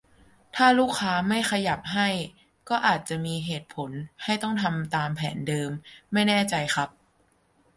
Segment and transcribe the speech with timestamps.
[0.55, 2.09] ถ้าลูกค้าไม่ขยับให้
[2.69, 3.89] ก็อาจจะมีเหตุผล
[4.23, 5.71] ให้ต้องทำตามแผนเดิม?
[6.13, 6.89] ไม่แน่ใจครับ